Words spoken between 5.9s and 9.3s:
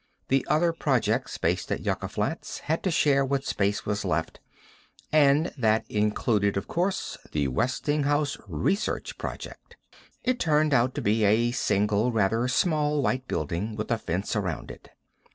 included, of course, the Westinghouse research